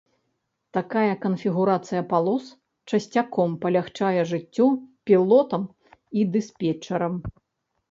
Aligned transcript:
Такая 0.77 1.09
канфігурацыя 1.25 2.01
палос 2.13 2.47
часцяком 2.93 3.53
палягчае 3.67 4.25
жыццё 4.33 4.67
пілотам 5.13 5.71
і 6.19 6.27
дыспетчарам. 6.39 7.25